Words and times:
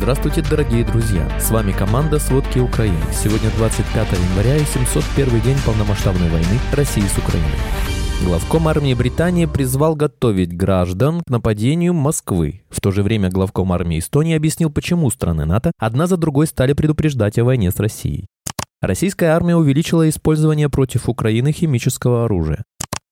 Здравствуйте, 0.00 0.42
дорогие 0.48 0.84
друзья! 0.84 1.28
С 1.40 1.50
вами 1.50 1.72
команда 1.72 2.20
«Сводки 2.20 2.60
Украины». 2.60 2.96
Сегодня 3.12 3.50
25 3.56 4.08
января 4.12 4.56
и 4.56 4.64
701 4.64 5.40
день 5.40 5.56
полномасштабной 5.66 6.28
войны 6.30 6.60
России 6.72 7.02
с 7.02 7.18
Украиной. 7.18 7.50
Главком 8.24 8.68
армии 8.68 8.94
Британии 8.94 9.46
призвал 9.46 9.96
готовить 9.96 10.56
граждан 10.56 11.22
к 11.26 11.28
нападению 11.28 11.94
Москвы. 11.94 12.62
В 12.70 12.80
то 12.80 12.92
же 12.92 13.02
время 13.02 13.28
главком 13.28 13.72
армии 13.72 13.98
Эстонии 13.98 14.36
объяснил, 14.36 14.70
почему 14.70 15.10
страны 15.10 15.44
НАТО 15.46 15.72
одна 15.76 16.06
за 16.06 16.16
другой 16.16 16.46
стали 16.46 16.74
предупреждать 16.74 17.36
о 17.40 17.44
войне 17.44 17.72
с 17.72 17.80
Россией. 17.80 18.28
Российская 18.80 19.30
армия 19.30 19.56
увеличила 19.56 20.08
использование 20.08 20.68
против 20.68 21.08
Украины 21.08 21.50
химического 21.50 22.24
оружия. 22.24 22.62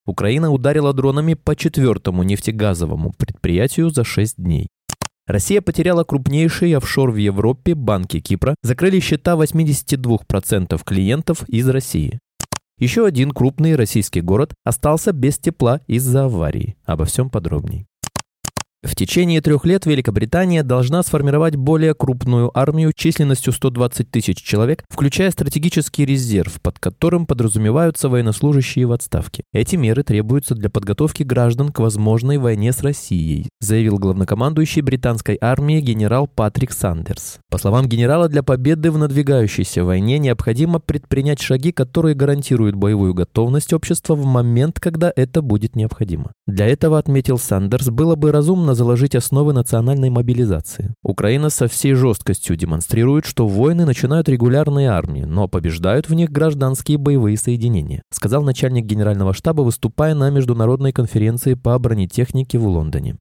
Украина 0.07 0.53
ударила 0.53 0.93
дронами 0.93 1.35
по 1.35 1.57
четвертому 1.57 2.23
нефтегазовому 2.23 3.13
предприятию 3.19 3.91
за 3.91 4.05
6 4.05 4.37
дней. 4.37 4.69
Россия 5.27 5.61
потеряла 5.61 6.05
крупнейший 6.05 6.77
офшор 6.77 7.11
в 7.11 7.17
Европе, 7.17 7.75
банки 7.75 8.21
Кипра, 8.21 8.55
закрыли 8.63 9.01
счета 9.01 9.33
82% 9.33 10.81
клиентов 10.85 11.43
из 11.49 11.69
России. 11.69 12.21
Еще 12.79 13.07
один 13.07 13.33
крупный 13.33 13.75
российский 13.75 14.21
город 14.21 14.55
остался 14.65 15.13
без 15.13 15.39
тепла 15.39 15.81
из-за 15.89 16.27
аварии. 16.27 16.77
Обо 16.85 17.07
всем 17.07 17.31
подробней. 17.31 17.87
В 18.87 18.95
течение 18.95 19.41
трех 19.41 19.65
лет 19.65 19.85
Великобритания 19.85 20.63
должна 20.63 21.03
сформировать 21.03 21.57
более 21.57 21.93
крупную 21.93 22.57
армию 22.57 22.93
численностью 22.95 23.53
120 23.53 24.09
тысяч 24.13 24.41
человек, 24.41 24.85
включая 24.89 25.33
стратегический 25.33 26.05
резерв, 26.05 26.61
под 26.63 26.79
которым 26.79 27.27
подразумеваются 27.27 28.09
военнослужащие 28.09 28.87
в 28.87 28.93
отставке. 28.93 29.43
Эти 29.53 29.75
меры 29.75 30.05
требуются 30.05 30.55
для 30.55 30.71
подготовки 30.71 31.25
граждан 31.25 31.73
к 31.73 31.81
возможной 31.81 32.39
войне 32.39 32.73
с 32.73 32.81
Россией, 32.81 33.49
заявил 33.61 33.99
главнокомандующий 33.99 34.83
британской 34.83 35.37
армии 35.41 35.81
генерал 35.81 36.29
Патрик 36.29 36.71
Сандерс. 36.71 37.39
По 37.51 37.59
словам 37.59 37.89
генерала, 37.89 38.29
для 38.29 38.45
победы 38.45 38.93
в 38.93 38.99
надвигающейся 38.99 39.83
войне 39.83 40.21
необходимо 40.21 40.79
предпринять 40.79 41.41
шаги, 41.41 41.73
которые 41.73 42.15
гарантируют 42.15 42.77
боевую 42.77 43.15
готовность 43.15 43.73
общества 43.73 44.15
в 44.15 44.25
момент, 44.25 44.79
когда 44.79 45.13
это 45.15 45.43
будет 45.43 45.75
необходимо. 45.75 46.31
Для 46.47 46.69
этого, 46.69 46.99
отметил 46.99 47.39
Сандерс, 47.39 47.89
было 47.89 48.15
бы 48.15 48.31
разумно 48.31 48.76
заложить 48.77 49.17
основы 49.17 49.53
национальной 49.53 50.11
мобилизации. 50.11 50.95
Украина 51.03 51.51
со 51.51 51.67
всей 51.67 51.95
жесткостью 51.95 52.57
демонстрирует, 52.57 53.27
что 53.27 53.49
воины 53.49 53.85
начинают 53.85 54.29
регулярные 54.29 54.91
армии, 54.91 55.23
но 55.23 55.49
побеждают 55.49 56.09
в 56.09 56.15
них 56.15 56.31
гражданские 56.31 56.99
боевые 56.99 57.37
соединения, 57.37 58.03
сказал 58.13 58.45
начальник 58.45 58.85
генерального 58.85 59.35
штаба, 59.35 59.63
выступая 59.63 60.15
на 60.15 60.31
международной 60.31 60.93
конференции 60.93 61.55
по 61.55 61.77
бронетехнике 61.79 62.59
в 62.59 62.69
Лондоне. 62.69 63.17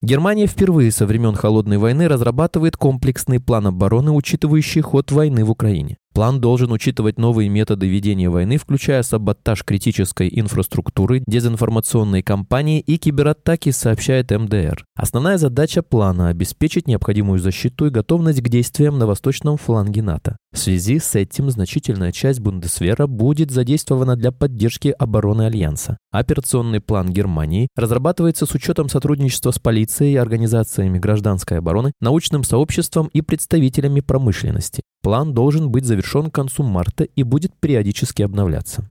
Германия 0.00 0.46
впервые 0.46 0.92
со 0.92 1.06
времен 1.06 1.34
Холодной 1.34 1.78
войны 1.78 2.08
разрабатывает 2.08 2.76
комплексный 2.76 3.40
план 3.40 3.68
обороны, 3.68 4.12
учитывающий 4.12 4.82
ход 4.82 5.10
войны 5.10 5.44
в 5.44 5.50
Украине. 5.50 5.96
План 6.14 6.40
должен 6.40 6.70
учитывать 6.70 7.18
новые 7.18 7.48
методы 7.48 7.88
ведения 7.88 8.30
войны, 8.30 8.56
включая 8.56 9.02
саботаж 9.02 9.64
критической 9.64 10.30
инфраструктуры, 10.32 11.24
дезинформационные 11.26 12.22
кампании 12.22 12.78
и 12.78 12.98
кибератаки, 12.98 13.70
сообщает 13.70 14.30
МДР. 14.30 14.84
Основная 14.94 15.38
задача 15.38 15.82
плана– 15.82 16.28
обеспечить 16.30 16.86
необходимую 16.86 17.40
защиту 17.40 17.86
и 17.86 17.90
готовность 17.90 18.42
к 18.42 18.48
действиям 18.48 18.96
на 18.96 19.08
восточном 19.08 19.56
фланге 19.56 20.02
НАТО. 20.02 20.36
В 20.52 20.58
связи 20.58 21.00
с 21.00 21.16
этим 21.16 21.50
значительная 21.50 22.12
часть 22.12 22.38
Бундесвера 22.38 23.08
будет 23.08 23.50
задействована 23.50 24.14
для 24.14 24.30
поддержки 24.30 24.94
обороны 24.96 25.42
Альянса. 25.42 25.98
Операционный 26.12 26.80
план 26.80 27.10
Германии 27.10 27.66
разрабатывается 27.74 28.46
с 28.46 28.54
учетом 28.54 28.88
сотрудничества 28.88 29.50
с 29.50 29.58
полицией, 29.58 30.20
организациями 30.20 31.00
гражданской 31.00 31.58
обороны, 31.58 31.90
научным 32.00 32.44
сообществом 32.44 33.08
и 33.08 33.20
представителями 33.20 33.98
промышленности. 33.98 34.84
План 35.04 35.34
должен 35.34 35.70
быть 35.70 35.84
завершен 35.84 36.30
к 36.30 36.34
концу 36.34 36.62
марта 36.62 37.04
и 37.04 37.24
будет 37.24 37.52
периодически 37.60 38.22
обновляться. 38.22 38.88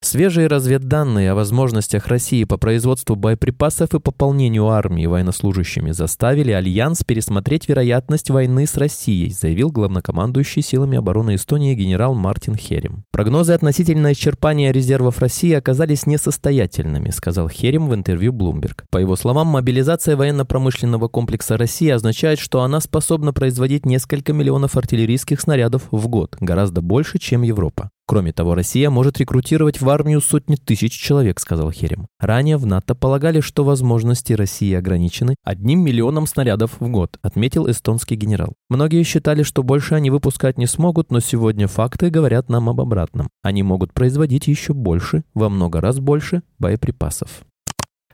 Свежие 0.00 0.46
разведданные 0.46 1.32
о 1.32 1.34
возможностях 1.34 2.06
России 2.06 2.44
по 2.44 2.56
производству 2.56 3.16
боеприпасов 3.16 3.94
и 3.94 3.98
пополнению 3.98 4.68
армии 4.68 5.06
военнослужащими 5.06 5.90
заставили 5.90 6.52
Альянс 6.52 7.02
пересмотреть 7.02 7.68
вероятность 7.68 8.30
войны 8.30 8.68
с 8.68 8.76
Россией, 8.76 9.30
заявил 9.32 9.72
главнокомандующий 9.72 10.62
силами 10.62 10.98
обороны 10.98 11.34
Эстонии 11.34 11.74
генерал 11.74 12.14
Мартин 12.14 12.54
Херем. 12.54 13.02
Прогнозы 13.10 13.54
относительно 13.54 14.12
исчерпания 14.12 14.70
резервов 14.70 15.18
России 15.18 15.52
оказались 15.52 16.06
несостоятельными, 16.06 17.10
сказал 17.10 17.48
Херем 17.48 17.88
в 17.88 17.94
интервью 17.94 18.32
Bloomberg. 18.32 18.84
По 18.90 18.98
его 18.98 19.16
словам, 19.16 19.48
мобилизация 19.48 20.16
военно-промышленного 20.16 21.08
комплекса 21.08 21.56
России 21.56 21.90
означает, 21.90 22.38
что 22.38 22.62
она 22.62 22.80
способна 22.80 23.32
производить 23.32 23.84
несколько 23.84 24.32
миллионов 24.32 24.76
артиллерийских 24.76 25.40
снарядов 25.40 25.82
в 25.90 26.06
год, 26.06 26.36
гораздо 26.38 26.82
больше, 26.82 27.18
чем 27.18 27.42
Европа. 27.42 27.90
Кроме 28.08 28.32
того, 28.32 28.54
Россия 28.54 28.88
может 28.88 29.18
рекрутировать 29.18 29.82
в 29.82 29.88
армию 29.90 30.22
сотни 30.22 30.56
тысяч 30.56 30.92
человек, 30.92 31.38
сказал 31.38 31.70
Херем. 31.70 32.06
Ранее 32.18 32.56
в 32.56 32.64
НАТО 32.64 32.94
полагали, 32.94 33.40
что 33.40 33.64
возможности 33.64 34.32
России 34.32 34.72
ограничены 34.72 35.36
одним 35.44 35.84
миллионом 35.84 36.26
снарядов 36.26 36.80
в 36.80 36.88
год, 36.88 37.18
отметил 37.20 37.70
эстонский 37.70 38.16
генерал. 38.16 38.54
Многие 38.70 39.02
считали, 39.02 39.42
что 39.42 39.62
больше 39.62 39.94
они 39.94 40.08
выпускать 40.08 40.56
не 40.56 40.66
смогут, 40.66 41.10
но 41.10 41.20
сегодня 41.20 41.68
факты 41.68 42.08
говорят 42.08 42.48
нам 42.48 42.70
об 42.70 42.80
обратном. 42.80 43.28
Они 43.42 43.62
могут 43.62 43.92
производить 43.92 44.46
еще 44.46 44.72
больше, 44.72 45.22
во 45.34 45.50
много 45.50 45.82
раз 45.82 46.00
больше 46.00 46.40
боеприпасов. 46.58 47.44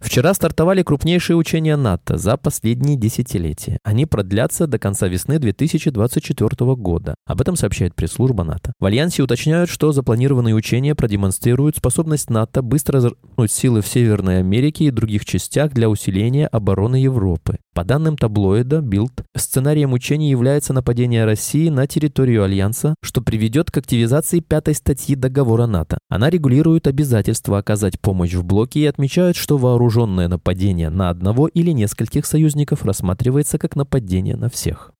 Вчера 0.01 0.35
стартовали 0.35 0.83
крупнейшие 0.83 1.37
учения 1.37 1.77
НАТО 1.77 2.19
за 2.19 2.37
последние 2.37 2.97
десятилетия. 2.97 3.79
Они 3.85 4.07
продлятся 4.07 4.67
до 4.67 4.79
конца 4.79 5.09
весны 5.09 5.39
2024 5.39 6.75
года. 6.75 7.15
Об 7.27 7.41
этом 7.41 7.57
сообщает 7.57 7.95
пресс-служба 7.95 8.45
НАТО. 8.45 8.73
В 8.79 8.85
Альянсе 8.85 9.23
уточняют, 9.23 9.71
что 9.71 9.93
запланированные 9.93 10.55
учения 10.55 10.95
продемонстрируют 10.95 11.77
способность 11.77 12.31
НАТО 12.31 12.63
быстро 12.63 12.97
развернуть 12.97 13.51
силы 13.51 13.81
в 13.83 13.89
Северной 13.89 14.41
Америке 14.41 14.87
и 14.87 14.91
других 14.91 15.25
частях 15.25 15.73
для 15.73 15.89
усиления 15.89 16.47
обороны 16.49 16.97
Европы. 16.97 17.59
По 17.75 17.83
данным 17.83 18.17
таблоида 18.17 18.79
Bild, 18.79 19.25
сценарием 19.37 19.93
учений 19.95 20.31
является 20.31 20.73
нападение 20.73 21.25
России 21.25 21.69
на 21.69 21.89
территорию 21.89 22.45
Альянса, 22.45 22.95
что 23.03 23.21
приведет 23.21 23.73
к 23.73 23.79
активизации 23.79 24.39
пятой 24.39 24.75
статьи 24.75 25.17
договора 25.17 25.67
НАТО. 25.67 25.99
Она 26.09 26.31
регулирует 26.31 26.87
обязательство 26.87 27.59
оказать 27.59 28.01
помощь 28.01 28.35
в 28.35 28.45
блоке 28.45 28.79
и 28.79 28.87
отмечает, 28.87 29.35
что 29.35 29.59
вооруженное 29.59 30.29
нападение 30.29 30.89
на 30.89 31.11
одного 31.11 31.49
или 31.49 31.73
нескольких 31.73 32.27
союзников 32.27 32.85
рассматривается 32.85 33.59
как 33.59 33.75
нападение 33.75 34.37
на 34.37 34.49
всех. 34.49 34.94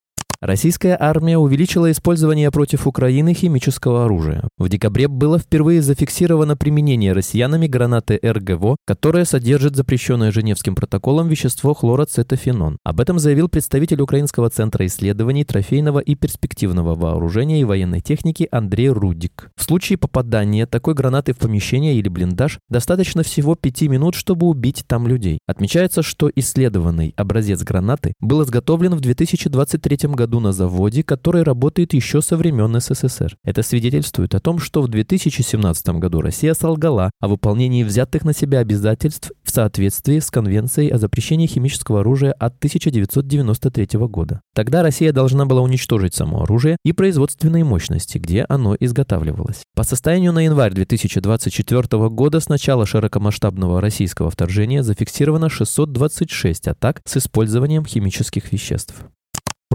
Российская 0.45 0.95
армия 0.99 1.39
увеличила 1.39 1.89
использование 1.91 2.51
против 2.51 2.85
Украины 2.85 3.33
химического 3.33 4.05
оружия. 4.05 4.47
В 4.59 4.69
декабре 4.69 5.07
было 5.07 5.39
впервые 5.39 5.81
зафиксировано 5.81 6.55
применение 6.55 7.13
россиянами 7.13 7.65
гранаты 7.65 8.19
РГВО, 8.21 8.75
которая 8.85 9.25
содержит 9.25 9.75
запрещенное 9.75 10.31
Женевским 10.31 10.75
протоколом 10.75 11.29
вещество 11.29 11.73
хлороцетофенон. 11.73 12.77
Об 12.83 12.99
этом 12.99 13.17
заявил 13.17 13.49
представитель 13.49 14.01
Украинского 14.01 14.51
центра 14.51 14.85
исследований 14.85 15.45
трофейного 15.45 15.97
и 15.97 16.13
перспективного 16.13 16.93
вооружения 16.93 17.59
и 17.59 17.63
военной 17.63 18.01
техники 18.01 18.47
Андрей 18.51 18.89
Рудик. 18.89 19.49
В 19.55 19.63
случае 19.63 19.97
попадания 19.97 20.67
такой 20.67 20.93
гранаты 20.93 21.33
в 21.33 21.39
помещение 21.39 21.95
или 21.95 22.07
блиндаж 22.07 22.59
достаточно 22.69 23.23
всего 23.23 23.55
5 23.55 23.81
минут, 23.83 24.13
чтобы 24.13 24.45
убить 24.45 24.83
там 24.85 25.07
людей. 25.07 25.39
Отмечается, 25.47 26.03
что 26.03 26.29
исследованный 26.35 27.15
образец 27.17 27.63
гранаты 27.63 28.13
был 28.19 28.43
изготовлен 28.43 28.93
в 28.93 29.01
2023 29.01 30.09
году 30.09 30.34
году 30.35 30.39
на 30.39 30.51
заводе, 30.51 31.03
который 31.03 31.43
работает 31.43 31.93
еще 31.93 32.21
со 32.21 32.35
времен 32.35 32.79
СССР. 32.79 33.37
Это 33.43 33.63
свидетельствует 33.63 34.35
о 34.35 34.39
том, 34.39 34.59
что 34.59 34.81
в 34.81 34.87
2017 34.87 35.87
году 35.99 36.21
Россия 36.21 36.53
солгала 36.53 37.11
о 37.21 37.27
выполнении 37.27 37.83
взятых 37.83 38.25
на 38.25 38.33
себя 38.33 38.59
обязательств 38.59 39.31
в 39.43 39.51
соответствии 39.51 40.19
с 40.19 40.29
Конвенцией 40.29 40.89
о 40.89 40.97
запрещении 40.97 41.47
химического 41.47 42.01
оружия 42.01 42.33
от 42.33 42.57
1993 42.57 43.99
года. 44.07 44.41
Тогда 44.53 44.83
Россия 44.83 45.13
должна 45.13 45.45
была 45.45 45.61
уничтожить 45.61 46.13
само 46.13 46.43
оружие 46.43 46.77
и 46.83 46.91
производственные 46.91 47.63
мощности, 47.63 48.17
где 48.17 48.45
оно 48.49 48.75
изготавливалось. 48.77 49.63
По 49.75 49.83
состоянию 49.83 50.33
на 50.33 50.39
январь 50.39 50.73
2024 50.73 52.09
года 52.09 52.39
с 52.39 52.49
начала 52.49 52.85
широкомасштабного 52.85 53.79
российского 53.79 54.29
вторжения 54.29 54.83
зафиксировано 54.83 55.49
626 55.49 56.67
атак 56.67 57.01
с 57.05 57.17
использованием 57.17 57.85
химических 57.85 58.51
веществ. 58.51 58.95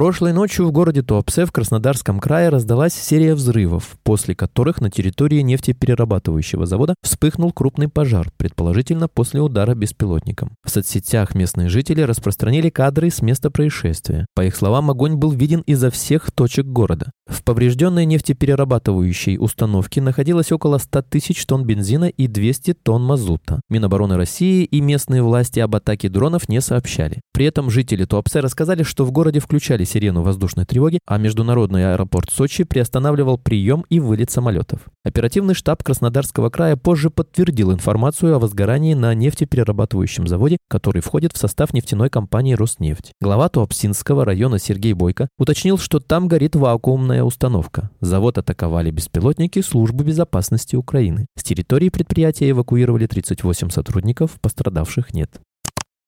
Прошлой 0.00 0.32
ночью 0.32 0.66
в 0.66 0.72
городе 0.72 1.02
Туапсе 1.02 1.44
в 1.44 1.52
Краснодарском 1.52 2.20
крае 2.20 2.48
раздалась 2.48 2.94
серия 2.94 3.34
взрывов, 3.34 3.98
после 4.02 4.34
которых 4.34 4.80
на 4.80 4.88
территории 4.88 5.42
нефтеперерабатывающего 5.42 6.64
завода 6.64 6.94
вспыхнул 7.02 7.52
крупный 7.52 7.88
пожар, 7.88 8.30
предположительно 8.38 9.08
после 9.08 9.42
удара 9.42 9.74
беспилотником. 9.74 10.54
В 10.64 10.70
соцсетях 10.70 11.34
местные 11.34 11.68
жители 11.68 12.00
распространили 12.00 12.70
кадры 12.70 13.10
с 13.10 13.20
места 13.20 13.50
происшествия. 13.50 14.24
По 14.34 14.42
их 14.42 14.56
словам, 14.56 14.90
огонь 14.90 15.16
был 15.16 15.32
виден 15.32 15.60
изо 15.66 15.90
всех 15.90 16.32
точек 16.32 16.64
города. 16.64 17.10
В 17.26 17.44
поврежденной 17.44 18.06
нефтеперерабатывающей 18.06 19.36
установке 19.36 20.00
находилось 20.00 20.50
около 20.50 20.78
100 20.78 21.02
тысяч 21.02 21.44
тонн 21.44 21.66
бензина 21.66 22.06
и 22.06 22.26
200 22.26 22.72
тонн 22.72 23.04
мазута. 23.04 23.60
Минобороны 23.68 24.16
России 24.16 24.64
и 24.64 24.80
местные 24.80 25.22
власти 25.22 25.60
об 25.60 25.76
атаке 25.76 26.08
дронов 26.08 26.48
не 26.48 26.62
сообщали. 26.62 27.20
При 27.34 27.44
этом 27.44 27.70
жители 27.70 28.06
Туапсе 28.06 28.40
рассказали, 28.40 28.82
что 28.82 29.04
в 29.04 29.12
городе 29.12 29.40
включались 29.40 29.89
сирену 29.90 30.22
воздушной 30.22 30.64
тревоги, 30.64 31.00
а 31.06 31.18
международный 31.18 31.92
аэропорт 31.92 32.30
Сочи 32.30 32.64
приостанавливал 32.64 33.38
прием 33.38 33.84
и 33.90 34.00
вылет 34.00 34.30
самолетов. 34.30 34.80
Оперативный 35.04 35.54
штаб 35.54 35.82
Краснодарского 35.82 36.50
края 36.50 36.76
позже 36.76 37.10
подтвердил 37.10 37.72
информацию 37.72 38.36
о 38.36 38.38
возгорании 38.38 38.94
на 38.94 39.14
нефтеперерабатывающем 39.14 40.26
заводе, 40.26 40.58
который 40.68 41.02
входит 41.02 41.32
в 41.32 41.38
состав 41.38 41.74
нефтяной 41.74 42.10
компании 42.10 42.54
«Роснефть». 42.54 43.12
Глава 43.20 43.48
Туапсинского 43.48 44.24
района 44.24 44.58
Сергей 44.58 44.92
Бойко 44.92 45.28
уточнил, 45.38 45.78
что 45.78 46.00
там 46.00 46.28
горит 46.28 46.54
вакуумная 46.56 47.24
установка. 47.24 47.90
Завод 48.00 48.38
атаковали 48.38 48.90
беспилотники 48.90 49.60
службы 49.60 50.04
безопасности 50.04 50.76
Украины. 50.76 51.26
С 51.36 51.42
территории 51.42 51.88
предприятия 51.88 52.50
эвакуировали 52.50 53.06
38 53.06 53.70
сотрудников, 53.70 54.38
пострадавших 54.40 55.12
нет. 55.14 55.40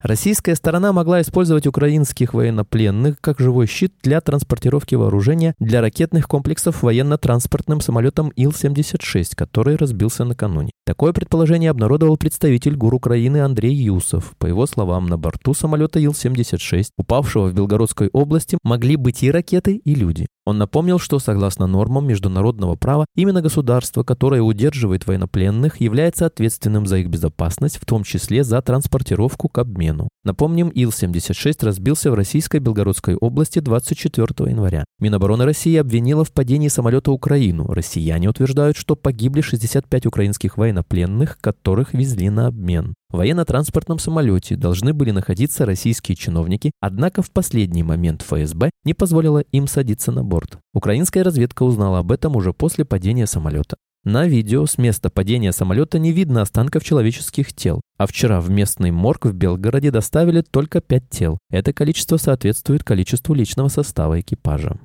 Российская 0.03 0.57
сторона 0.57 0.93
могла 0.93 1.21
использовать 1.21 1.69
украинских 1.69 2.35
военнопленных 2.35 3.21
как 3.21 3.39
живой 3.39 3.69
щит 3.69 3.95
для 4.03 4.21
транспортировки 4.21 4.97
вооружения 4.97 5.55
для 5.61 5.81
ракетных 5.81 6.27
комплексов 6.27 6.83
военно-транспортным 6.83 7.81
самолетом 7.81 8.33
Ил-76, 8.35 9.37
который 9.37 9.77
разбился 9.77 10.25
накануне. 10.25 10.73
Такое 10.85 11.13
предположение 11.13 11.71
обнародовал 11.71 12.17
представитель 12.17 12.75
ГУР 12.75 12.95
Украины 12.95 13.43
Андрей 13.43 13.75
Юсов. 13.75 14.35
По 14.39 14.47
его 14.47 14.67
словам, 14.67 15.07
на 15.07 15.17
борту 15.17 15.55
самолета 15.55 16.01
Ил-76, 16.01 16.87
упавшего 16.99 17.47
в 17.47 17.55
Белгородской 17.55 18.11
области, 18.13 18.59
могли 18.65 18.97
быть 18.97 19.23
и 19.23 19.31
ракеты, 19.31 19.77
и 19.77 19.95
люди. 19.95 20.27
Он 20.45 20.59
напомнил, 20.59 20.99
что 20.99 21.21
согласно 21.21 21.69
нормам 21.69 22.07
международного 22.07 22.75
права, 22.75 23.07
именно 23.15 23.43
государство, 23.43 24.03
которое 24.03 24.43
удерживает 24.43 25.07
военнопленных, 25.07 25.81
является 25.81 26.27
ответственным 26.27 26.87
за 26.87 26.99
их 26.99 27.09
безопасность, 27.09 27.77
в 27.77 27.87
том 27.87 28.03
числе 28.03 28.43
за 28.43 28.61
транспортировку 28.61 29.49
к 29.49 29.59
обмену. 29.59 30.09
Напомним, 30.25 30.69
Ил-76 30.69 31.65
разбился 31.65 32.11
в 32.11 32.15
российской 32.15 32.59
Белгородской 32.59 33.15
области 33.15 33.61
24 33.61 34.51
января. 34.51 34.85
Минобороны 34.99 35.45
России 35.45 35.77
обвинила 35.77 36.25
в 36.25 36.33
падении 36.33 36.69
самолета 36.69 37.13
Украину. 37.13 37.69
Россияне 37.69 38.29
утверждают, 38.29 38.77
что 38.77 38.97
погибли 38.97 39.43
65 39.43 40.07
украинских 40.07 40.57
военнопленных, 40.57 41.39
которых 41.41 41.95
везли 41.95 42.31
на 42.31 42.49
обмен. 42.49 42.95
В 43.13 43.19
военно-транспортном 43.19 43.99
самолете 43.99 44.57
должны 44.57 44.95
были 44.95 45.11
находиться 45.11 45.67
российские 45.67 46.17
чиновники, 46.17 46.73
однако 46.81 47.21
в 47.21 47.31
последний 47.31 47.83
момент 47.83 48.23
ФСБ 48.23 48.71
не 48.85 48.95
позволила 48.95 49.41
им 49.41 49.67
садиться 49.67 50.13
на 50.13 50.25
борт. 50.25 50.32
Украинская 50.73 51.25
разведка 51.25 51.63
узнала 51.63 51.99
об 51.99 52.13
этом 52.13 52.37
уже 52.37 52.53
после 52.53 52.85
падения 52.85 53.27
самолета. 53.27 53.77
На 54.05 54.27
видео 54.27 54.67
с 54.67 54.79
места 54.79 55.11
падения 55.11 55.53
самолета 55.53 55.99
не 56.01 56.11
видно 56.11 56.43
останков 56.43 56.83
человеческих 56.83 57.53
тел, 57.53 57.81
а 57.99 58.07
вчера 58.07 58.41
в 58.41 58.51
местный 58.51 58.91
морг 58.91 59.27
в 59.27 59.33
Белгороде 59.33 59.93
доставили 59.93 60.41
только 60.41 60.81
пять 60.81 61.09
тел. 61.09 61.39
Это 61.51 61.73
количество 61.73 62.17
соответствует 62.17 62.83
количеству 62.83 63.33
личного 63.33 63.69
состава 63.69 64.21
экипажа. 64.21 64.77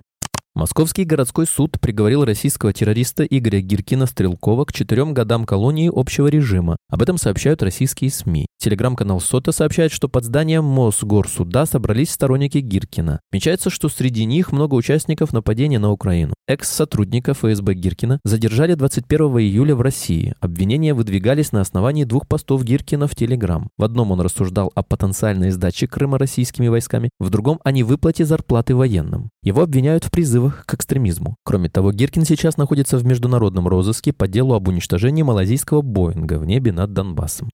Московский 0.57 1.03
городской 1.03 1.45
суд 1.45 1.79
приговорил 1.79 2.25
российского 2.25 2.73
террориста 2.73 3.23
Игоря 3.23 3.61
Гиркина-Стрелкова 3.61 4.65
к 4.65 4.73
четырем 4.73 5.13
годам 5.13 5.45
колонии 5.45 5.91
общего 5.93 6.25
режима. 6.25 6.77
Об 6.89 7.03
этом 7.03 7.19
сообщают 7.19 7.61
российские 7.61 8.09
СМИ. 8.09 8.47
Телеграм-канал 8.57 9.21
СОТА 9.21 9.51
сообщает, 9.51 9.91
что 9.91 10.09
под 10.09 10.23
зданием 10.23 10.63
Мосгорсуда 10.63 11.67
собрались 11.67 12.09
сторонники 12.09 12.57
Гиркина. 12.57 13.19
Отмечается, 13.29 13.69
что 13.69 13.87
среди 13.87 14.25
них 14.25 14.51
много 14.51 14.73
участников 14.73 15.31
нападения 15.31 15.77
на 15.77 15.91
Украину. 15.91 16.33
Экс-сотрудника 16.49 17.33
ФСБ 17.33 17.73
Гиркина 17.73 18.21
задержали 18.23 18.73
21 18.73 19.39
июля 19.39 19.75
в 19.75 19.81
России. 19.81 20.33
Обвинения 20.39 20.93
выдвигались 20.93 21.51
на 21.51 21.59
основании 21.59 22.05
двух 22.05 22.25
постов 22.25 22.63
Гиркина 22.63 23.07
в 23.07 23.15
Телеграм. 23.15 23.67
В 23.77 23.83
одном 23.83 24.11
он 24.11 24.21
рассуждал 24.21 24.71
о 24.73 24.81
потенциальной 24.81 25.51
сдаче 25.51 25.87
Крыма 25.87 26.17
российскими 26.17 26.69
войсками, 26.69 27.09
в 27.19 27.29
другом– 27.29 27.59
о 27.65 27.73
невыплате 27.73 28.23
зарплаты 28.23 28.77
военным. 28.77 29.29
Его 29.43 29.61
обвиняют 29.61 30.05
в 30.05 30.09
призывах 30.09 30.65
к 30.65 30.73
экстремизму. 30.73 31.35
Кроме 31.43 31.67
того, 31.69 31.91
Гиркин 31.91 32.23
сейчас 32.23 32.55
находится 32.55 32.97
в 32.97 33.05
международном 33.05 33.67
розыске 33.67 34.13
по 34.13 34.29
делу 34.29 34.53
об 34.53 34.69
уничтожении 34.69 35.23
малазийского 35.23 35.81
Боинга 35.81 36.39
в 36.39 36.45
небе 36.45 36.71
над 36.71 36.93
Донбассом. 36.93 37.49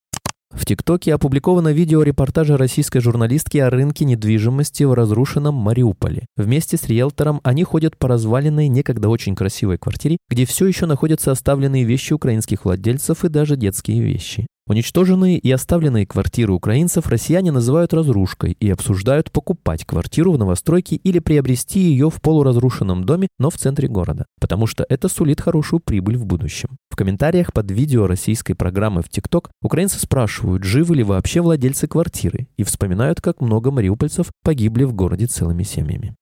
В 0.54 0.66
ТикТоке 0.66 1.14
опубликовано 1.14 1.74
видео 1.74 2.04
репортажа 2.04 2.58
российской 2.58 3.00
журналистки 3.00 3.58
о 3.58 3.70
рынке 3.70 4.06
недвижимости 4.06 4.84
в 4.84 4.94
разрушенном 4.94 5.56
Мариуполе. 5.56 6.28
Вместе 6.38 6.78
с 6.78 6.88
риэлтором 6.88 7.42
они 7.44 7.64
ходят 7.64 7.98
по 7.98 8.08
разваленной, 8.08 8.68
некогда 8.68 9.10
очень 9.10 9.36
красивой 9.36 9.78
квартире, 9.78 10.18
где 10.30 10.46
все 10.46 10.68
еще 10.68 10.86
находятся 10.86 11.32
оставленные 11.32 11.84
вещи 11.84 12.14
украинских 12.14 12.66
владельцев 12.66 13.26
и 13.26 13.30
даже 13.30 13.58
детские 13.58 14.02
вещи. 14.02 14.48
Уничтоженные 14.66 15.40
и 15.40 15.52
оставленные 15.52 16.06
квартиры 16.06 16.54
украинцев 16.54 17.08
россияне 17.08 17.52
называют 17.52 17.94
разрушкой 17.94 18.56
и 18.62 18.70
обсуждают 18.70 19.30
покупать 19.30 19.84
квартиру 19.84 20.32
в 20.32 20.38
новостройке 20.38 20.96
или 20.96 21.20
приобрести 21.20 21.82
ее 21.82 22.10
в 22.10 22.22
полуразрушенном 22.22 23.04
доме, 23.04 23.28
но 23.40 23.50
в 23.50 23.58
центре 23.58 23.90
города, 23.90 24.26
потому 24.40 24.66
что 24.66 24.86
это 24.88 25.10
сулит 25.10 25.42
хорошую 25.42 25.82
прибыль 25.82 26.16
в 26.16 26.26
будущем. 26.26 26.78
В 26.90 26.96
комментариях 26.96 27.52
под 27.52 27.72
видео 27.72 28.08
российской 28.08 28.54
программы 28.54 29.02
в 29.02 29.10
ТикТок 29.10 29.52
украинцы 29.62 30.00
спрашивают, 30.00 30.64
живы 30.64 30.96
ли 30.96 31.04
вообще 31.04 31.42
владельцы 31.42 31.88
квартиры, 31.88 32.48
и 32.56 32.64
вспоминают, 32.64 33.20
как 33.20 33.42
много 33.42 33.70
мариупольцев 33.70 34.28
погибли 34.44 34.86
в 34.86 34.94
городе 34.94 35.26
целыми 35.26 35.64
семьями. 35.64 36.16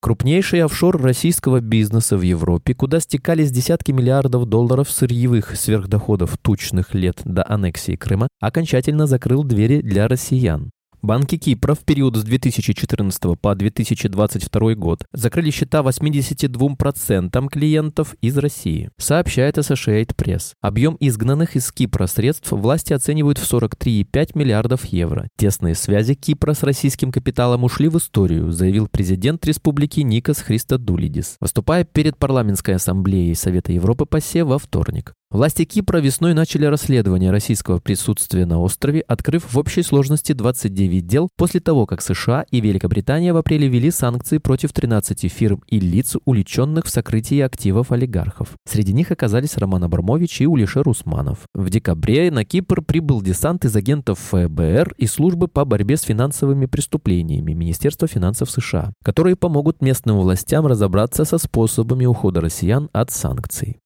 Крупнейший 0.00 0.64
офшор 0.64 1.00
российского 1.00 1.60
бизнеса 1.60 2.16
в 2.16 2.22
Европе, 2.22 2.74
куда 2.74 3.00
стекались 3.00 3.50
десятки 3.50 3.92
миллиардов 3.92 4.46
долларов 4.46 4.90
сырьевых 4.90 5.54
сверхдоходов 5.54 6.38
тучных 6.38 6.94
лет 6.94 7.20
до 7.24 7.44
аннексии 7.46 7.96
Крыма, 7.96 8.28
окончательно 8.40 9.06
закрыл 9.06 9.44
двери 9.44 9.82
для 9.82 10.08
россиян. 10.08 10.70
Банки 11.02 11.38
Кипра 11.38 11.74
в 11.74 11.78
период 11.78 12.14
с 12.16 12.22
2014 12.22 13.40
по 13.40 13.54
2022 13.54 14.74
год 14.74 15.04
закрыли 15.14 15.50
счета 15.50 15.80
82% 15.80 17.48
клиентов 17.48 18.14
из 18.20 18.36
России, 18.36 18.90
сообщает 18.98 19.56
Associated 19.56 20.14
Press. 20.14 20.52
Объем 20.60 20.98
изгнанных 21.00 21.56
из 21.56 21.72
Кипра 21.72 22.06
средств 22.06 22.52
власти 22.52 22.92
оценивают 22.92 23.38
в 23.38 23.50
43,5 23.50 24.32
миллиардов 24.34 24.84
евро. 24.84 25.28
Тесные 25.38 25.74
связи 25.74 26.12
Кипра 26.14 26.52
с 26.52 26.62
российским 26.62 27.12
капиталом 27.12 27.64
ушли 27.64 27.88
в 27.88 27.96
историю, 27.96 28.52
заявил 28.52 28.86
президент 28.86 29.46
республики 29.46 30.00
Никос 30.00 30.40
Христодулидис, 30.40 31.36
выступая 31.40 31.84
перед 31.84 32.18
парламентской 32.18 32.74
ассамблеей 32.74 33.34
Совета 33.34 33.72
Европы 33.72 34.04
ПАСЕ 34.04 34.44
во 34.44 34.58
вторник. 34.58 35.14
Власти 35.32 35.64
Кипра 35.64 35.98
весной 35.98 36.34
начали 36.34 36.64
расследование 36.64 37.30
российского 37.30 37.78
присутствия 37.78 38.46
на 38.46 38.60
острове, 38.60 39.02
открыв 39.02 39.54
в 39.54 39.56
общей 39.58 39.84
сложности 39.84 40.32
29 40.32 41.06
дел 41.06 41.28
после 41.36 41.60
того, 41.60 41.86
как 41.86 42.02
США 42.02 42.44
и 42.50 42.60
Великобритания 42.60 43.32
в 43.32 43.36
апреле 43.36 43.68
ввели 43.68 43.92
санкции 43.92 44.38
против 44.38 44.72
13 44.72 45.30
фирм 45.30 45.62
и 45.68 45.78
лиц, 45.78 46.16
уличенных 46.24 46.86
в 46.86 46.90
сокрытии 46.90 47.38
активов 47.38 47.92
олигархов. 47.92 48.56
Среди 48.68 48.92
них 48.92 49.12
оказались 49.12 49.56
Роман 49.56 49.84
Абрамович 49.84 50.40
и 50.40 50.48
Улишер 50.48 50.88
Усманов. 50.88 51.38
В 51.54 51.70
декабре 51.70 52.32
на 52.32 52.44
Кипр 52.44 52.82
прибыл 52.82 53.22
десант 53.22 53.64
из 53.64 53.76
агентов 53.76 54.18
ФБР 54.18 54.94
и 54.98 55.06
службы 55.06 55.46
по 55.46 55.64
борьбе 55.64 55.96
с 55.96 56.02
финансовыми 56.02 56.66
преступлениями 56.66 57.52
Министерства 57.52 58.08
финансов 58.08 58.50
США, 58.50 58.92
которые 59.04 59.36
помогут 59.36 59.80
местным 59.80 60.18
властям 60.18 60.66
разобраться 60.66 61.24
со 61.24 61.38
способами 61.38 62.04
ухода 62.04 62.40
россиян 62.40 62.90
от 62.92 63.12
санкций. 63.12 63.78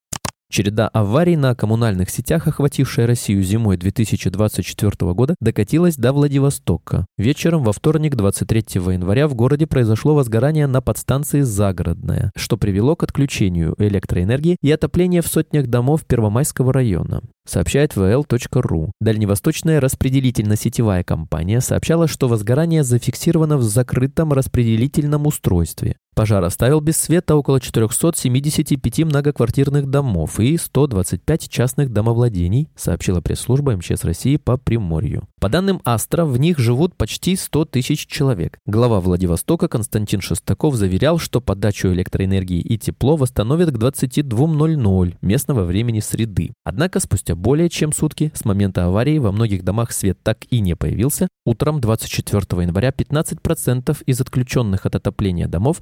Череда 0.55 0.87
аварий 0.87 1.35
на 1.35 1.53
коммунальных 1.53 2.09
сетях, 2.09 2.47
охватившая 2.47 3.05
Россию 3.05 3.43
зимой 3.43 3.75
2024 3.75 5.13
года, 5.13 5.35
докатилась 5.41 5.97
до 5.97 6.13
Владивостока. 6.13 7.07
Вечером 7.17 7.61
во 7.65 7.73
вторник 7.73 8.15
23 8.15 8.63
января 8.93 9.27
в 9.27 9.35
городе 9.35 9.67
произошло 9.67 10.15
возгорание 10.15 10.67
на 10.67 10.81
подстанции 10.81 11.41
«Загородная», 11.41 12.31
что 12.37 12.55
привело 12.55 12.95
к 12.95 13.03
отключению 13.03 13.75
электроэнергии 13.79 14.55
и 14.61 14.71
отоплению 14.71 15.23
в 15.23 15.27
сотнях 15.27 15.67
домов 15.67 16.05
Первомайского 16.05 16.71
района 16.71 17.21
сообщает 17.45 17.95
vl.ru. 17.95 18.91
Дальневосточная 18.99 19.79
распределительно-сетевая 19.79 21.03
компания 21.03 21.61
сообщала, 21.61 22.07
что 22.07 22.27
возгорание 22.27 22.83
зафиксировано 22.83 23.57
в 23.57 23.63
закрытом 23.63 24.33
распределительном 24.33 25.27
устройстве. 25.27 25.97
Пожар 26.15 26.41
оставил 26.45 26.79
без 26.79 26.95
света 26.95 27.35
около 27.35 27.59
475 27.59 28.99
многоквартирных 28.99 29.89
домов 29.89 30.39
и 30.39 30.57
125 30.57 31.49
частных 31.49 31.91
домовладений, 31.91 32.69
сообщила 32.77 33.19
пресс-служба 33.19 33.75
МЧС 33.75 34.05
России 34.05 34.37
по 34.37 34.55
Приморью. 34.55 35.27
По 35.41 35.49
данным 35.49 35.81
Астра, 35.83 36.23
в 36.23 36.39
них 36.39 36.57
живут 36.57 36.95
почти 36.95 37.35
100 37.35 37.65
тысяч 37.65 38.07
человек. 38.07 38.57
Глава 38.65 39.01
Владивостока 39.01 39.67
Константин 39.67 40.21
Шестаков 40.21 40.75
заверял, 40.75 41.19
что 41.19 41.41
подачу 41.41 41.89
электроэнергии 41.89 42.61
и 42.61 42.77
тепло 42.77 43.17
восстановят 43.17 43.71
к 43.71 43.77
22.00 43.77 45.17
местного 45.21 45.65
времени 45.65 45.99
среды. 45.99 46.53
Однако 46.63 47.01
спустя 47.01 47.35
более 47.35 47.69
чем 47.69 47.91
сутки 47.91 48.31
с 48.33 48.45
момента 48.45 48.85
аварии 48.85 49.17
во 49.17 49.33
многих 49.33 49.63
домах 49.63 49.91
свет 49.91 50.17
так 50.23 50.45
и 50.49 50.61
не 50.61 50.75
появился. 50.77 51.27
Утром 51.45 51.81
24 51.81 52.63
января 52.63 52.89
15% 52.89 53.97
из 54.05 54.21
отключенных 54.21 54.85
от 54.85 54.95
отопления 54.95 55.47
домов 55.47 55.81